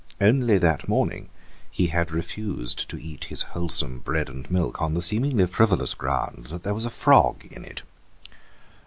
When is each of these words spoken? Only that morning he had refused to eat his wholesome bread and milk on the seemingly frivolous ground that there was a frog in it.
Only 0.19 0.57
that 0.57 0.87
morning 0.87 1.29
he 1.69 1.89
had 1.93 2.09
refused 2.11 2.89
to 2.89 2.99
eat 2.99 3.25
his 3.25 3.43
wholesome 3.53 3.99
bread 3.99 4.29
and 4.29 4.49
milk 4.49 4.81
on 4.81 4.95
the 4.95 4.99
seemingly 5.03 5.45
frivolous 5.45 5.93
ground 5.93 6.47
that 6.47 6.63
there 6.63 6.73
was 6.73 6.85
a 6.85 6.89
frog 6.89 7.45
in 7.51 7.63
it. 7.63 7.83